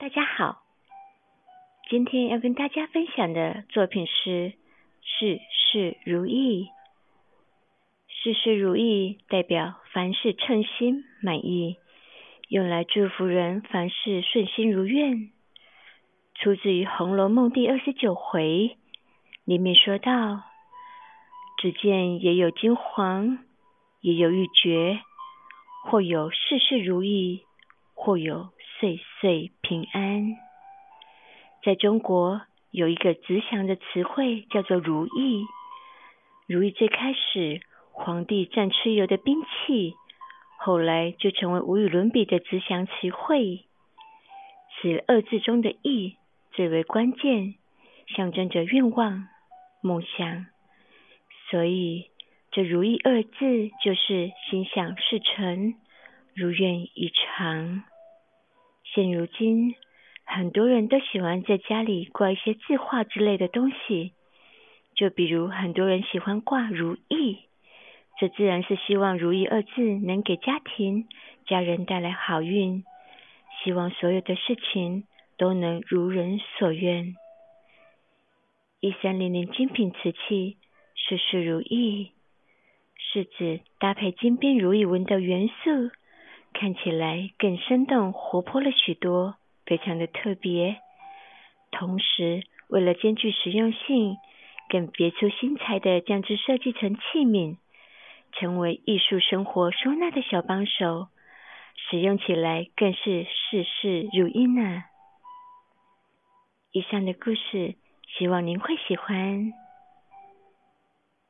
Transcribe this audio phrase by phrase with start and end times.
[0.00, 0.62] 大家好，
[1.90, 4.52] 今天要跟大家分享的作品是
[5.02, 6.68] 事事如意。
[8.06, 11.78] 事事如意代表凡事称心满意，
[12.48, 15.32] 用来祝福人凡事顺心如愿。
[16.36, 18.76] 出自于《红楼梦》第二十九回，
[19.44, 20.44] 里面说到：
[21.60, 23.40] 只见也有金黄，
[24.00, 25.00] 也有玉珏，
[25.82, 27.42] 或有事事如意，
[27.94, 28.50] 或有。
[28.78, 30.36] 岁岁平安。
[31.64, 35.44] 在中国有一个吉祥的词汇，叫做“如意”。
[36.46, 37.60] 如意最开始，
[37.92, 39.94] 皇帝战蚩尤的兵器，
[40.58, 43.64] 后来就成为无与伦比的吉祥词汇。
[44.80, 46.16] 此二字中的“意”
[46.52, 47.54] 最为关键，
[48.06, 49.28] 象征着愿望、
[49.82, 50.46] 梦想。
[51.50, 52.10] 所以，
[52.52, 55.74] 这“如意”二字就是心想事成，
[56.34, 57.82] 如愿以偿。
[58.98, 59.76] 现如今，
[60.24, 64.12] 很多人都喜欢在家里挂一些字画之类的东西，
[64.96, 67.38] 就比如很多人喜欢挂“如意”，
[68.18, 71.06] 这自然是希望“如意”二字能给家庭、
[71.46, 72.82] 家人带来好运，
[73.62, 75.04] 希望所有的事情
[75.36, 77.14] 都能如人所愿。
[78.80, 80.56] 一三零零精品瓷器，
[80.96, 82.10] 事事如意，
[82.96, 85.92] 是指搭配金边如意纹的元素。
[86.52, 90.80] 看起来更生动活泼了许多，非常的特别。
[91.70, 94.16] 同时，为了兼具实用性，
[94.68, 97.56] 更别出心裁的将之设计成器皿，
[98.32, 101.08] 成为艺术生活收纳的小帮手，
[101.76, 104.84] 使用起来更是事事如意呢。
[106.72, 107.76] 以上的故事，
[108.18, 109.52] 希望您会喜欢。